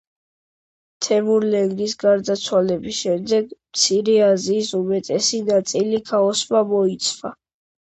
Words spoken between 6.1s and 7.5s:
ქაოსმა მოიცვა.